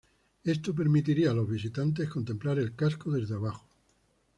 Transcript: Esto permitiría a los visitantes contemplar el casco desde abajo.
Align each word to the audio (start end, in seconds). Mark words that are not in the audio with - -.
Esto 0.43 0.73
permitiría 0.73 1.29
a 1.29 1.33
los 1.35 1.47
visitantes 1.47 2.09
contemplar 2.09 2.57
el 2.57 2.75
casco 2.75 3.11
desde 3.11 3.35
abajo. 3.35 3.69